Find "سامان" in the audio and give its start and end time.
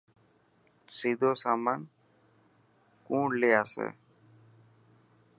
1.43-1.79